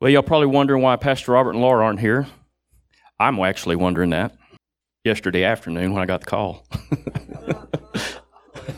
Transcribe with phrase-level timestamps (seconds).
[0.00, 2.26] Well, y'all probably wondering why Pastor Robert and Laura aren't here.
[3.18, 4.34] I'm actually wondering that
[5.04, 6.66] yesterday afternoon when I got the call.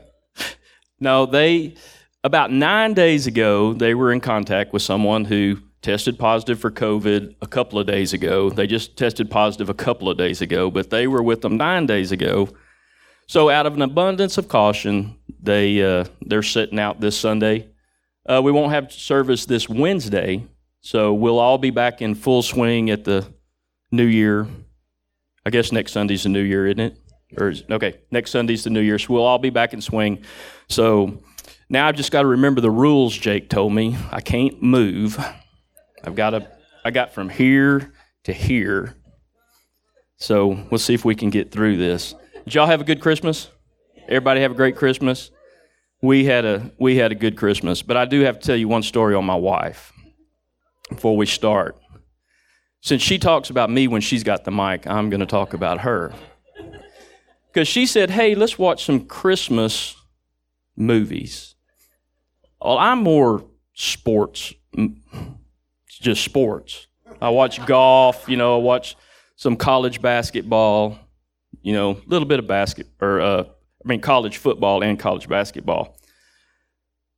[1.01, 1.75] no, they,
[2.23, 7.35] about nine days ago, they were in contact with someone who tested positive for COVID
[7.41, 8.49] a couple of days ago.
[8.49, 11.87] They just tested positive a couple of days ago, but they were with them nine
[11.87, 12.47] days ago.
[13.27, 17.69] So, out of an abundance of caution, they uh, they're sitting out this Sunday.
[18.25, 20.47] Uh, we won't have service this Wednesday,
[20.83, 23.25] so we'll all be back in full swing at the
[23.89, 24.45] New Year.
[25.45, 26.97] I guess next Sunday's the New Year, isn't it?
[27.37, 30.23] Or is, okay, next Sunday's the New Year, so we'll all be back in swing.
[30.67, 31.23] So
[31.69, 33.17] now I've just got to remember the rules.
[33.17, 35.17] Jake told me I can't move.
[36.03, 36.47] I've got to.
[36.83, 37.93] I got from here
[38.25, 38.93] to here.
[40.17, 42.13] So we'll see if we can get through this.
[42.43, 43.49] Did y'all have a good Christmas?
[44.09, 45.31] Everybody have a great Christmas?
[46.01, 48.67] We had a we had a good Christmas, but I do have to tell you
[48.67, 49.92] one story on my wife
[50.89, 51.77] before we start.
[52.81, 55.81] Since she talks about me when she's got the mic, I'm going to talk about
[55.81, 56.13] her.
[57.47, 59.95] Because she said, "Hey, let's watch some Christmas
[60.75, 61.55] movies."
[62.61, 64.53] Well, I'm more sports,
[65.87, 66.87] just sports.
[67.21, 68.95] I watch golf, you know, I watch
[69.35, 70.97] some college basketball,
[71.61, 75.27] you know, a little bit of basket or uh, I mean college football and college
[75.27, 75.97] basketball.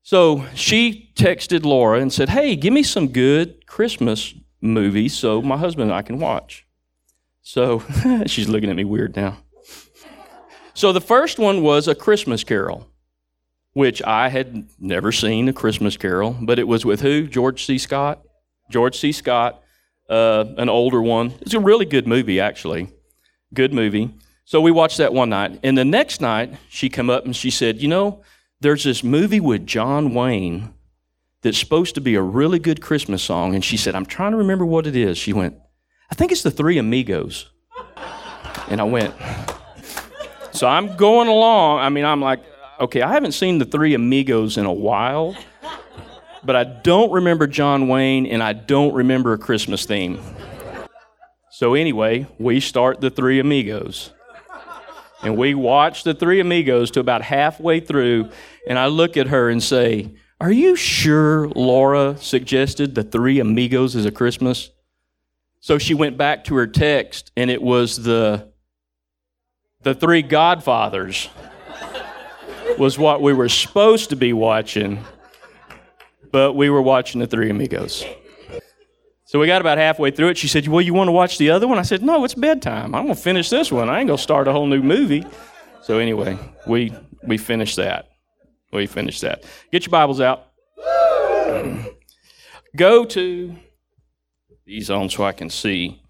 [0.05, 5.57] So she texted Laura and said, "Hey, give me some good Christmas movies so my
[5.57, 6.67] husband and I can watch."
[7.41, 7.83] So
[8.27, 9.37] she's looking at me weird now.
[10.75, 12.87] So the first one was a Christmas Carol,
[13.73, 17.25] which I had never seen a Christmas Carol, but it was with who?
[17.25, 17.79] George C.
[17.79, 18.21] Scott.
[18.69, 19.11] George C.
[19.11, 19.63] Scott,
[20.07, 21.33] uh, an older one.
[21.41, 22.89] It's a really good movie, actually.
[23.55, 24.13] Good movie.
[24.43, 25.59] So we watched that one night.
[25.63, 28.23] And the next night, she came up and she said, You know,
[28.65, 30.73] there's this movie with John Wayne
[31.43, 33.53] that's supposed to be a really good Christmas song.
[33.53, 35.19] And she said, I'm trying to remember what it is.
[35.19, 35.55] She went,
[36.11, 37.51] I think it's The Three Amigos.
[38.67, 39.13] And I went,
[40.51, 41.81] So I'm going along.
[41.81, 42.39] I mean, I'm like,
[42.79, 45.35] okay, I haven't seen The Three Amigos in a while,
[46.43, 50.19] but I don't remember John Wayne and I don't remember a Christmas theme.
[51.51, 54.14] So anyway, we start The Three Amigos.
[55.25, 58.29] And we watch the three amigos to about halfway through,
[58.67, 63.95] and I look at her and say, Are you sure Laura suggested the three amigos
[63.95, 64.69] as a Christmas?
[65.61, 68.51] So she went back to her text, and it was the,
[69.81, 71.27] the three godfathers,
[72.77, 75.03] was what we were supposed to be watching,
[76.31, 78.05] but we were watching the three amigos.
[79.35, 80.37] So we got about halfway through it.
[80.37, 81.77] She said, Well, you want to watch the other one?
[81.77, 82.95] I said, No, it's bedtime.
[82.95, 83.89] I'm going to finish this one.
[83.89, 85.25] I ain't going to start a whole new movie.
[85.81, 88.07] So anyway, we, we finished that.
[88.71, 89.43] We finished that.
[89.73, 90.45] Get your Bibles out.
[92.77, 93.57] Go to
[94.65, 96.01] these on so I can see.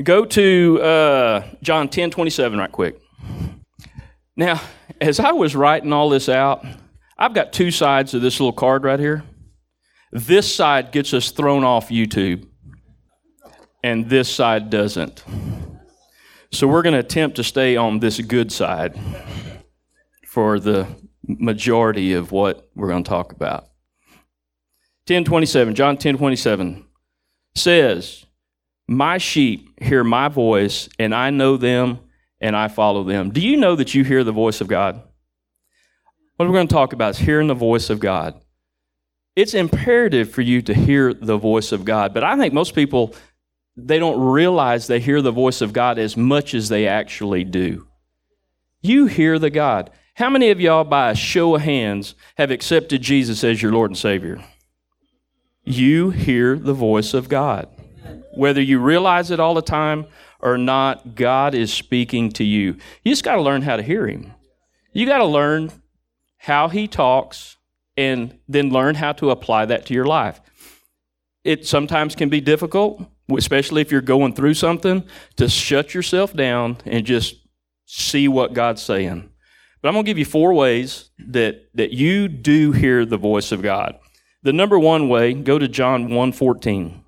[0.00, 3.00] Go to uh, John 10 27 right quick.
[4.36, 4.60] Now,
[5.00, 6.64] as I was writing all this out,
[7.18, 9.24] I've got two sides of this little card right here.
[10.14, 12.46] This side gets us thrown off YouTube,
[13.82, 15.24] and this side doesn't.
[16.52, 18.96] So we're going to attempt to stay on this good side
[20.24, 20.86] for the
[21.26, 23.62] majority of what we're going to talk about.
[25.08, 26.86] 1027, John 1027
[27.56, 28.24] says,
[28.86, 31.98] My sheep hear my voice, and I know them,
[32.40, 33.30] and I follow them.
[33.30, 35.02] Do you know that you hear the voice of God?
[36.36, 38.40] What we're going to talk about is hearing the voice of God.
[39.36, 43.14] It's imperative for you to hear the voice of God, but I think most people
[43.76, 47.88] they don't realize they hear the voice of God as much as they actually do.
[48.80, 49.90] You hear the God.
[50.14, 53.90] How many of y'all, by a show of hands, have accepted Jesus as your Lord
[53.90, 54.44] and Savior?
[55.64, 57.68] You hear the voice of God.
[58.34, 60.06] Whether you realize it all the time
[60.38, 62.76] or not, God is speaking to you.
[63.02, 64.32] You just got to learn how to hear Him.
[64.92, 65.72] You got to learn
[66.36, 67.56] how He talks
[67.96, 70.40] and then learn how to apply that to your life.
[71.44, 75.04] It sometimes can be difficult, especially if you're going through something,
[75.36, 77.36] to shut yourself down and just
[77.86, 79.30] see what God's saying.
[79.82, 83.52] But I'm going to give you four ways that, that you do hear the voice
[83.52, 83.98] of God.
[84.42, 87.00] The number one way, go to John 1.14.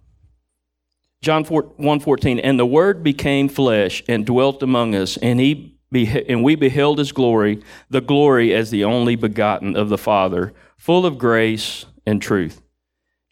[1.23, 6.45] John 4, 1.14, and the Word became flesh and dwelt among us, and, he and
[6.45, 10.53] we beheld his glory, the glory as the only begotten of the Father,
[10.87, 12.63] full of grace and truth.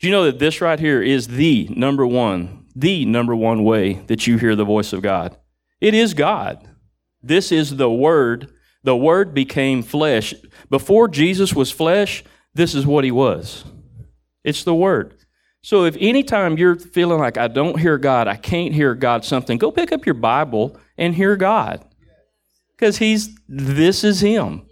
[0.01, 3.93] Do you know that this right here is the number one, the number one way
[4.09, 5.37] that you hear the voice of God?
[5.81, 6.69] It is God.
[7.23, 8.53] This is the Word.
[8.83, 10.35] The Word became flesh.
[10.69, 12.25] Before Jesus was flesh,
[12.55, 13.65] this is what he was.
[14.43, 15.15] It's the Word.
[15.63, 19.59] So if anytime you're feeling like I don't hear God, I can't hear God something,
[19.59, 21.85] go pick up your Bible and hear God.
[22.73, 24.67] Because he's this is him.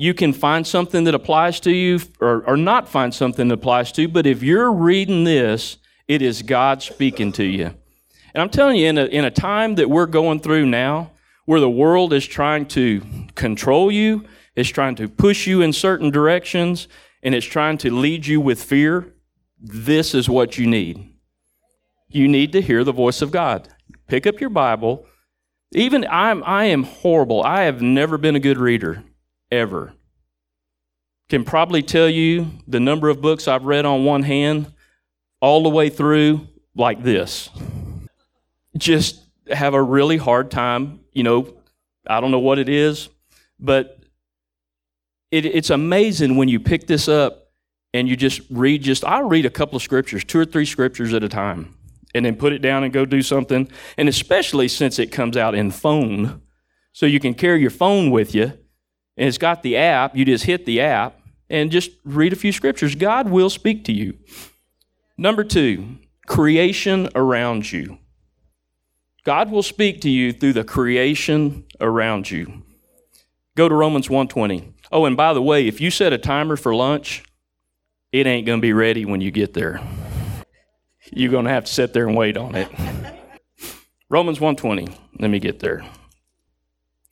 [0.00, 3.90] You can find something that applies to you or, or not find something that applies
[3.92, 7.74] to you, but if you're reading this, it is God speaking to you.
[8.32, 11.10] And I'm telling you, in a, in a time that we're going through now,
[11.46, 13.02] where the world is trying to
[13.34, 14.24] control you,
[14.54, 16.86] is trying to push you in certain directions,
[17.24, 19.14] and it's trying to lead you with fear,
[19.60, 21.12] this is what you need.
[22.08, 23.68] You need to hear the voice of God.
[24.06, 25.06] Pick up your Bible.
[25.72, 27.42] Even I'm I am horrible.
[27.42, 29.02] I have never been a good reader
[29.50, 29.92] ever.
[31.28, 34.72] Can probably tell you the number of books I've read on one hand
[35.40, 37.50] all the way through like this.
[38.76, 41.54] Just have a really hard time, you know,
[42.06, 43.08] I don't know what it is,
[43.58, 43.98] but
[45.30, 47.48] it, it's amazing when you pick this up
[47.92, 51.12] and you just read just I'll read a couple of scriptures, two or three scriptures
[51.14, 51.74] at a time,
[52.14, 53.70] and then put it down and go do something.
[53.96, 56.42] And especially since it comes out in phone,
[56.92, 58.52] so you can carry your phone with you,
[59.18, 60.16] and it's got the app.
[60.16, 61.20] You just hit the app
[61.50, 62.94] and just read a few scriptures.
[62.94, 64.14] God will speak to you.
[65.16, 67.98] Number two, creation around you.
[69.24, 72.62] God will speak to you through the creation around you.
[73.56, 74.72] Go to Romans 120.
[74.92, 77.24] Oh, and by the way, if you set a timer for lunch,
[78.12, 79.80] it ain't going to be ready when you get there.
[81.10, 82.68] You're going to have to sit there and wait on it.
[84.08, 84.94] Romans 1:20.
[85.18, 85.84] Let me get there.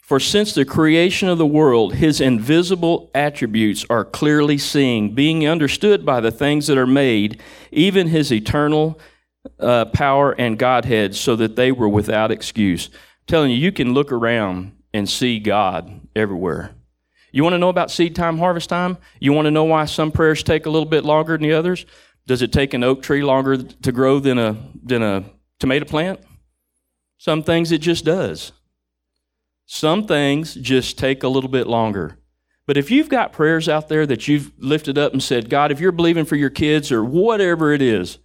[0.06, 6.06] For since the creation of the world, his invisible attributes are clearly seen, being understood
[6.06, 7.42] by the things that are made,
[7.72, 9.00] even his eternal
[9.58, 12.86] uh, power and Godhead, so that they were without excuse.
[12.86, 16.76] I'm telling you, you can look around and see God everywhere.
[17.32, 18.98] You want to know about seed time, harvest time?
[19.18, 21.84] You want to know why some prayers take a little bit longer than the others?
[22.28, 25.24] Does it take an oak tree longer to grow than a, than a
[25.58, 26.20] tomato plant?
[27.18, 28.52] Some things it just does.
[29.66, 32.18] Some things just take a little bit longer.
[32.66, 35.80] But if you've got prayers out there that you've lifted up and said, God, if
[35.80, 38.18] you're believing for your kids or whatever it is,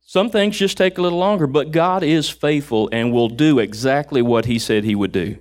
[0.00, 4.22] some things just take a little longer, but God is faithful and will do exactly
[4.22, 5.38] what He said He would do.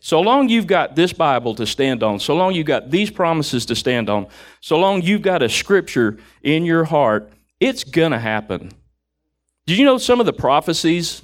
[0.00, 3.64] So long you've got this Bible to stand on, so long you've got these promises
[3.66, 4.26] to stand on,
[4.60, 8.72] so long you've got a scripture in your heart, it's going to happen.
[9.64, 11.22] Did you know some of the prophecies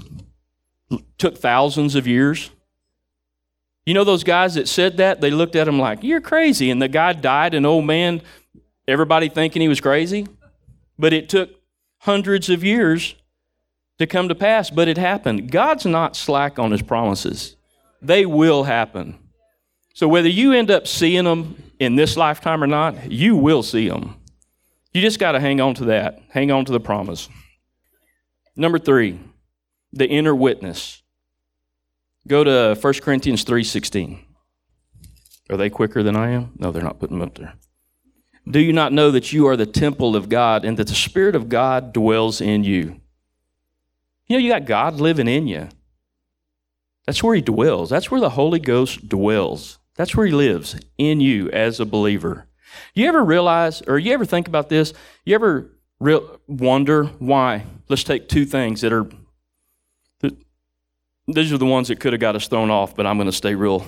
[1.19, 2.50] took thousands of years?
[3.88, 5.23] You know those guys that said that?
[5.23, 6.70] They looked at him like, You're crazy.
[6.70, 8.20] And the guy died, an old man,
[8.87, 10.26] everybody thinking he was crazy.
[10.99, 11.49] But it took
[12.00, 13.14] hundreds of years
[13.99, 15.50] to come to pass, but it happened.
[15.50, 17.56] God's not slack on his promises
[18.02, 19.19] they will happen.
[19.94, 23.88] So whether you end up seeing them in this lifetime or not, you will see
[23.88, 24.17] them.
[24.93, 26.20] You just got to hang on to that.
[26.29, 27.31] Hang on to the promise.
[28.55, 29.19] Number 3,
[29.94, 31.02] the inner witness.
[32.28, 34.20] Go to 1 Corinthians 3:16.
[35.50, 36.52] Are they quicker than I am?
[36.58, 37.54] No, they're not putting them up there.
[38.48, 41.34] Do you not know that you are the temple of God and that the Spirit
[41.34, 43.00] of God dwells in you?
[44.26, 45.69] You know, you got God living in you.
[47.06, 47.88] That's where he dwells.
[47.88, 49.78] That's where the Holy Ghost dwells.
[49.96, 52.46] That's where he lives in you as a believer.
[52.94, 54.92] You ever realize, or you ever think about this?
[55.25, 57.64] You ever real, wonder why?
[57.88, 59.08] Let's take two things that are,
[61.28, 63.32] these are the ones that could have got us thrown off, but I'm going to
[63.32, 63.87] stay real.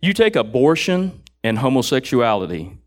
[0.00, 2.78] You take abortion and homosexuality.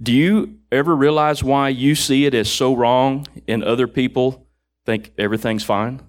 [0.00, 4.46] Do you ever realize why you see it as so wrong and other people
[4.86, 6.00] think everything's fine?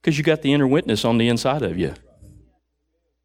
[0.00, 1.94] Because you got the inner witness on the inside of you.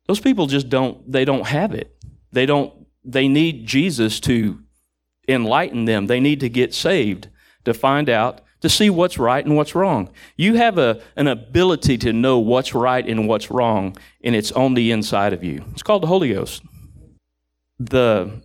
[0.07, 1.95] Those people just don't, they don't have it.
[2.31, 2.73] They don't,
[3.03, 4.61] they need Jesus to
[5.27, 6.07] enlighten them.
[6.07, 7.29] They need to get saved
[7.65, 10.09] to find out, to see what's right and what's wrong.
[10.35, 14.73] You have a, an ability to know what's right and what's wrong, and it's on
[14.73, 15.63] the inside of you.
[15.71, 16.63] It's called the Holy Ghost.
[17.79, 18.41] The,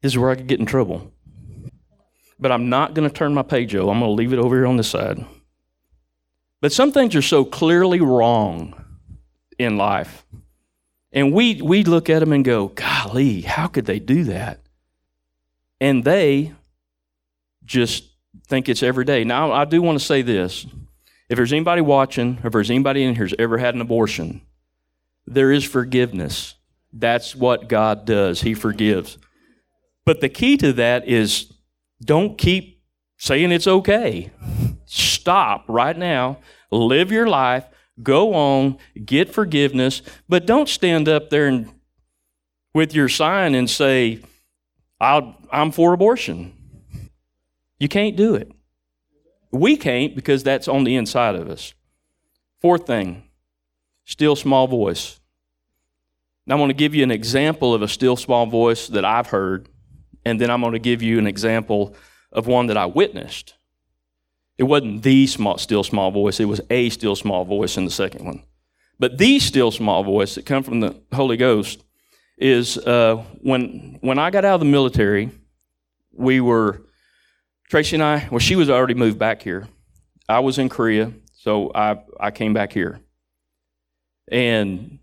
[0.00, 1.12] this is where I could get in trouble.
[2.40, 3.90] But I'm not going to turn my page over.
[3.90, 5.24] I'm going to leave it over here on this side.
[6.60, 8.84] But some things are so clearly wrong
[9.58, 10.24] in life.
[11.12, 14.60] And we, we look at them and go, golly, how could they do that?
[15.80, 16.52] And they
[17.64, 18.04] just
[18.48, 19.24] think it's every day.
[19.24, 20.66] Now, I do want to say this.
[21.28, 24.40] If there's anybody watching, if there's anybody in here who's ever had an abortion,
[25.26, 26.54] there is forgiveness.
[26.92, 28.40] That's what God does.
[28.40, 29.18] He forgives.
[30.06, 31.52] But the key to that is
[32.02, 32.82] don't keep
[33.18, 34.30] saying it's okay
[34.90, 36.38] stop right now,
[36.70, 37.64] live your life,
[38.02, 41.70] go on, get forgiveness, but don't stand up there and
[42.72, 44.20] with your sign and say,
[45.00, 46.57] i am for abortion.
[47.78, 48.50] You can't do it.
[49.50, 51.74] We can't because that's on the inside of us.
[52.60, 53.22] Fourth thing,
[54.04, 55.20] still small voice.
[56.46, 59.28] Now, I'm going to give you an example of a still small voice that I've
[59.28, 59.68] heard,
[60.24, 61.94] and then I'm going to give you an example
[62.32, 63.54] of one that I witnessed.
[64.56, 67.90] It wasn't the small, still small voice, it was a still small voice in the
[67.90, 68.42] second one.
[68.98, 71.84] But the still small voice that come from the Holy Ghost
[72.36, 75.30] is uh, when, when I got out of the military,
[76.12, 76.82] we were,
[77.68, 79.68] Tracy and I, well, she was already moved back here.
[80.28, 83.00] I was in Korea, so I, I came back here.
[84.30, 84.98] And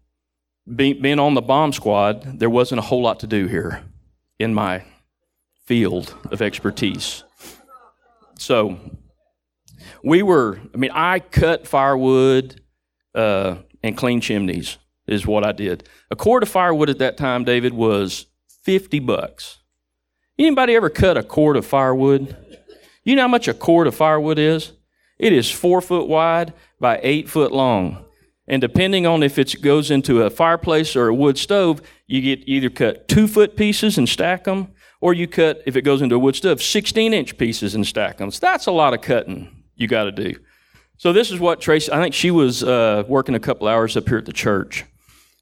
[0.73, 3.83] being, being on the bomb squad, there wasn't a whole lot to do here
[4.39, 4.83] in my
[5.65, 7.23] field of expertise.
[8.37, 8.79] So
[10.03, 12.61] we were, I mean, I cut firewood
[13.13, 15.87] uh, and clean chimneys is what I did.
[16.09, 18.25] A cord of firewood at that time, David, was
[18.63, 19.59] 50 bucks.
[20.37, 22.35] Anybody ever cut a cord of firewood?
[23.05, 24.73] You know how much a cord of firewood is?
[25.19, 28.03] It is four foot wide by eight foot long.
[28.47, 32.47] And depending on if it goes into a fireplace or a wood stove, you get
[32.47, 34.71] either cut two foot pieces and stack them,
[35.01, 38.17] or you cut, if it goes into a wood stove, 16 inch pieces and stack
[38.17, 38.31] them.
[38.31, 40.35] So that's a lot of cutting you got to do.
[40.97, 44.07] So this is what Tracy, I think she was uh, working a couple hours up
[44.07, 44.85] here at the church.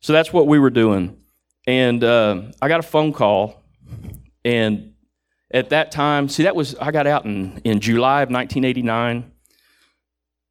[0.02, 1.18] So that's what we were doing.
[1.66, 3.64] And uh, I got a phone call,
[4.44, 4.93] and
[5.54, 9.32] at that time, see, that was, I got out in, in July of 1989.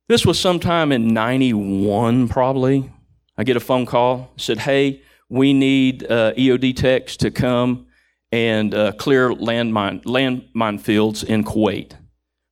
[0.09, 2.91] This was sometime in 91, probably.
[3.37, 7.87] I get a phone call, said, hey, we need uh, EOD techs to come
[8.31, 11.95] and uh, clear landmine, landmine fields in Kuwait.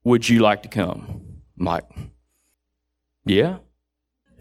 [0.04, 1.42] Would you like to come?
[1.58, 1.84] I'm like,
[3.24, 3.58] yeah.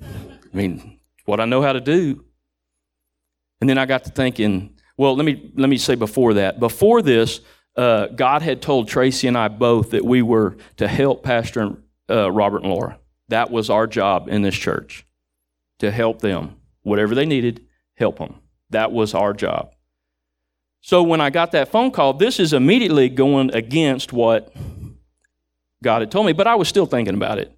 [0.02, 0.08] I
[0.54, 2.24] mean, what I know how to do.
[3.62, 6.60] And then I got to thinking, well, let me, let me say before that.
[6.60, 7.42] Before this,
[7.76, 11.78] uh, God had told Tracy and I both that we were to help Pastor
[12.10, 13.00] uh, Robert and Laura.
[13.30, 15.06] That was our job in this church,
[15.80, 16.56] to help them.
[16.82, 18.36] Whatever they needed, help them.
[18.72, 19.74] That was our job.
[20.82, 24.54] So when I got that phone call, this is immediately going against what
[25.84, 27.58] God had told me, but I was still thinking about it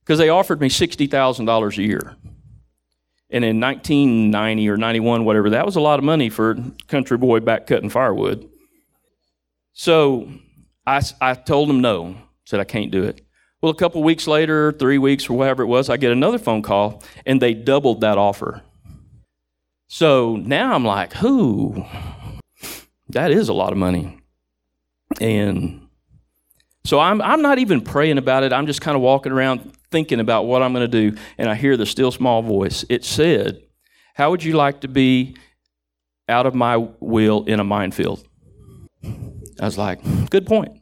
[0.00, 2.16] because they offered me $60,000 a year.
[3.30, 7.16] And in 1990 or 91, whatever, that was a lot of money for a country
[7.16, 8.48] boy back cutting firewood.
[9.74, 10.30] So
[10.86, 13.20] I, I told him no, said I can't do it.
[13.60, 16.62] Well, a couple weeks later, three weeks or whatever it was, I get another phone
[16.62, 18.62] call and they doubled that offer.
[19.88, 21.84] So now I'm like, who?
[23.10, 24.18] That is a lot of money.
[25.20, 25.88] And
[26.84, 28.52] so I'm, I'm not even praying about it.
[28.52, 31.54] I'm just kind of walking around thinking about what I'm going to do, and I
[31.54, 32.84] hear the still small voice.
[32.88, 33.62] It said,
[34.14, 35.36] How would you like to be
[36.28, 38.26] out of my will in a minefield?
[39.60, 40.80] I was like, Good point.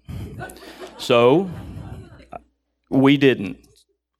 [0.98, 1.50] So
[2.90, 3.58] we didn't.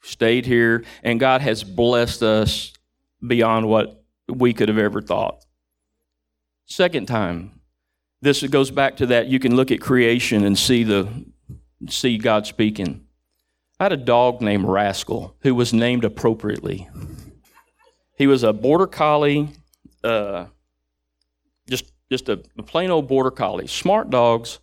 [0.05, 2.73] Stayed here, and God has blessed us
[3.25, 5.45] beyond what we could have ever thought.
[6.67, 7.61] Second time,
[8.21, 11.09] this goes back to that you can look at creation and see the
[11.89, 13.07] see God speaking.
[13.79, 16.89] I had a dog named Rascal who was named appropriately.
[18.17, 19.51] He was a border collie,
[20.05, 20.47] uh,
[21.69, 24.61] just just a, a plain old border collie, smart dogs.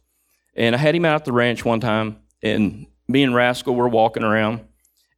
[0.55, 3.87] And I had him out at the ranch one time, and me and Rascal were
[3.87, 4.61] walking around,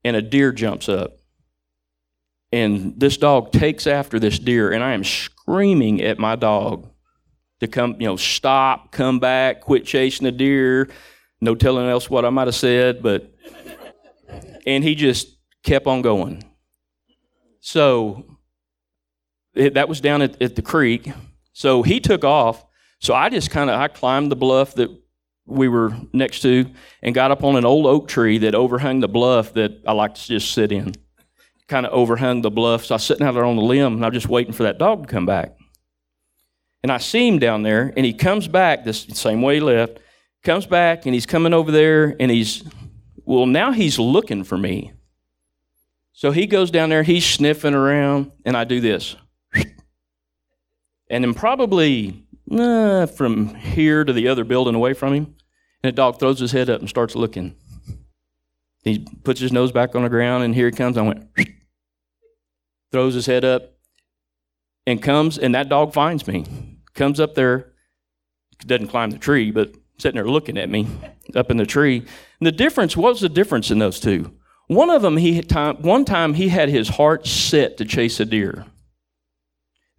[0.04, 1.18] and a deer jumps up.
[2.52, 6.90] And this dog takes after this deer, and I am screaming at my dog
[7.60, 10.90] to come, you know, stop, come back, quit chasing the deer.
[11.40, 13.34] No telling else what I might have said, but
[14.66, 16.44] and he just kept on going.
[17.62, 18.38] So
[19.54, 21.12] it, that was down at, at the creek.
[21.54, 22.66] So he took off.
[23.00, 24.90] So I just kind of I climbed the bluff that
[25.46, 26.66] we were next to
[27.02, 30.16] and got up on an old oak tree that overhung the bluff that I like
[30.16, 30.94] to just sit in.
[31.68, 32.86] Kind of overhung the bluff.
[32.86, 34.78] So I was sitting out there on the limb and I'm just waiting for that
[34.78, 35.58] dog to come back.
[36.84, 40.00] And I see him down there and he comes back the same way he left
[40.44, 42.64] comes back and he's coming over there and he's,
[43.26, 44.94] well, now he's looking for me.
[46.14, 49.16] So he goes down there, he's sniffing around, and I do this.
[51.12, 55.36] And then probably uh, from here to the other building away from him,
[55.84, 57.56] and the dog throws his head up and starts looking.
[58.84, 60.98] He puts his nose back on the ground, and here he comes.
[60.98, 61.28] I went,
[62.94, 63.74] throws his head up,
[64.88, 66.46] and comes, and that dog finds me.
[66.94, 67.74] Comes up there,
[68.66, 70.88] doesn't climb the tree, but sitting there looking at me
[71.36, 71.98] up in the tree.
[72.40, 74.34] And the difference, what was the difference in those two?
[74.68, 78.26] One of them, he time, one time he had his heart set to chase a
[78.26, 78.66] deer.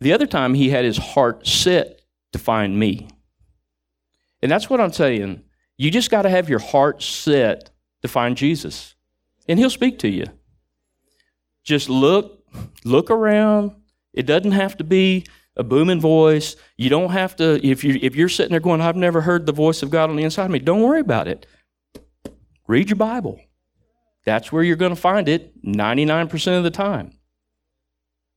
[0.03, 3.09] The other time he had his heart set to find me.
[4.43, 5.43] And that's what I'm saying.
[5.77, 7.71] You just got to have your heart set
[8.03, 8.95] to find Jesus,
[9.49, 10.25] and He'll speak to you.
[11.63, 12.45] Just look,
[12.85, 13.73] look around.
[14.13, 15.25] It doesn't have to be
[15.57, 16.57] a booming voice.
[16.77, 19.53] You don't have to, if, you, if you're sitting there going, I've never heard the
[19.53, 21.47] voice of God on the inside of me, don't worry about it.
[22.67, 23.41] Read your Bible.
[24.25, 27.13] That's where you're going to find it 99% of the time.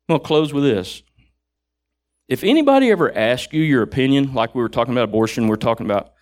[0.07, 1.01] I'm going to close with this.
[2.27, 5.57] If anybody ever asks you your opinion, like we were talking about abortion, we we're
[5.57, 6.13] talking about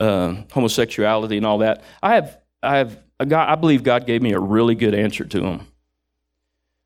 [0.00, 4.32] uh, homosexuality and all that, I have, I have, God, I believe God gave me
[4.32, 5.66] a really good answer to them.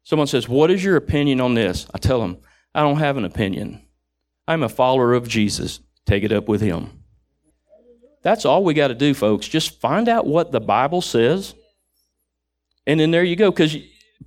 [0.02, 1.86] Someone says, What is your opinion on this?
[1.94, 2.38] I tell them,
[2.74, 3.82] I don't have an opinion.
[4.48, 5.80] I'm a follower of Jesus.
[6.04, 7.02] Take it up with him.
[8.22, 9.46] That's all we got to do, folks.
[9.46, 11.54] Just find out what the Bible says.
[12.86, 13.50] And then there you go.
[13.50, 13.76] Because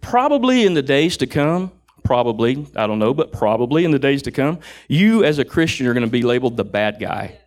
[0.01, 1.71] probably in the days to come,
[2.09, 5.85] probably, I don't know, but probably in the days to come, you as a Christian
[5.85, 7.37] are going to be labeled the bad guy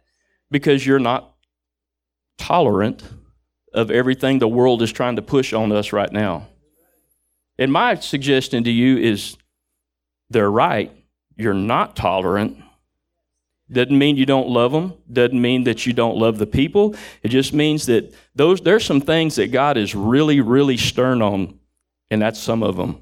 [0.53, 1.35] because you're not
[2.39, 3.03] tolerant
[3.75, 6.47] of everything the world is trying to push on us right now.
[7.59, 9.37] And my suggestion to you is
[10.31, 10.93] they're right.
[11.37, 12.63] You're not tolerant.
[13.69, 14.95] Doesn't mean you don't love them.
[15.13, 16.95] Doesn't mean that you don't love the people.
[17.25, 21.59] It just means that those there's some things that God is really, really stern on,
[22.13, 23.01] and that's some of them.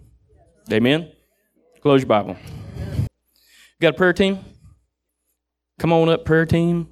[0.72, 1.12] Amen.
[1.80, 2.36] Close your Bible.
[3.80, 4.38] Got a prayer team?
[5.78, 6.88] Come on up, prayer team.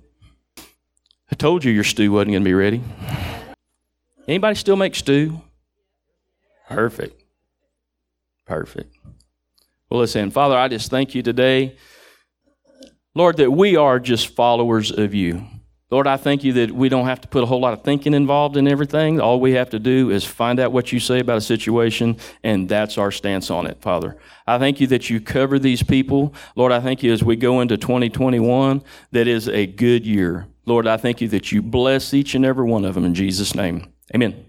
[1.31, 2.83] I told you your stew wasn't going to be ready.
[4.27, 5.43] Anybody still make stew?
[6.71, 7.23] Perfect.
[8.47, 8.97] Perfect.
[9.91, 11.77] Well, listen, Father, I just thank you today,
[13.15, 15.47] Lord, that we are just followers of you.
[15.91, 18.13] Lord, I thank you that we don't have to put a whole lot of thinking
[18.13, 19.21] involved in everything.
[19.21, 22.69] All we have to do is find out what you say about a situation, and
[22.69, 24.19] that's our stance on it, Father.
[24.47, 26.35] I thank you that you cover these people.
[26.57, 30.47] Lord, I thank you as we go into 2021, that is a good year.
[30.67, 33.55] Lord, I thank you that you bless each and every one of them in Jesus'
[33.55, 33.91] name.
[34.15, 34.48] Amen.